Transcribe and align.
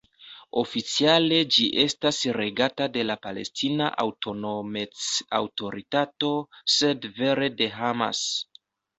Oficiale 0.59 1.35
ĝi 1.55 1.65
estas 1.81 2.21
regata 2.37 2.87
de 2.95 3.03
la 3.09 3.15
Palestina 3.25 3.89
Aŭtonomec-Aŭtoritato, 4.03 6.31
sed 6.77 7.05
vere 7.19 7.51
de 7.61 7.69
Hamas. 7.75 8.23